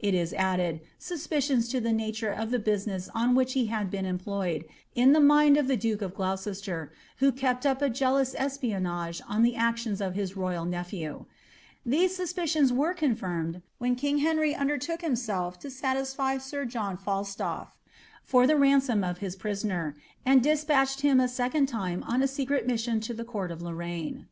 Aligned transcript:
it 0.00 0.14
is 0.14 0.32
added, 0.34 0.80
BUipicions 0.98 1.72
lure 2.20 2.32
of 2.32 2.50
the 2.50 2.58
biitriiicsB 2.58 3.08
on 3.14 3.36
which 3.36 3.54
ho 3.54 3.66
had 3.66 3.88
been 3.88 4.04
employed, 4.04 4.64
in 4.96 5.12
the 5.12 5.20
mmd 5.20 5.54
ff 5.62 5.68
the 5.68 5.76
duke 5.76 6.02
of 6.02 6.12
Gloucrster, 6.12 6.88
who 7.18 7.30
kept 7.30 7.64
up 7.64 7.80
a 7.80 7.88
j>«lou8 7.88 8.34
egpionage 8.34 9.20
on 9.28 9.44
the 9.44 9.52
actioniw' 9.54 10.12
his 10.12 10.32
myal 10.32 10.68
nephpw. 10.68 11.26
Theie 11.88 12.08
luapiriona 12.08 12.72
were 12.72 12.94
conlimiei) 12.96 13.62
when 13.78 13.94
king 13.94 14.18
licvry 14.26 14.58
undertook 14.58 15.02
himself 15.02 15.56
to 15.60 15.70
satisfy 15.70 16.36
sir 16.38 16.64
John 16.64 16.98
Fahtolf 16.98 17.68
fur 18.24 18.44
the 18.48 18.56
ran»un) 18.56 18.80
uThiipn 19.02 19.40
Boner, 19.62 19.94
antt 20.26 20.42
ile#palched 20.48 21.02
him 21.02 21.20
a 21.20 21.28
second 21.28 21.72
lime 21.72 22.02
on 22.02 22.24
a 22.24 22.26
secret 22.26 22.66
niiwion 22.66 23.00
to 23.02 23.14
lilt 23.14 23.28
court 23.28 23.52
of 23.52 23.62
Lorraine. 23.62 24.26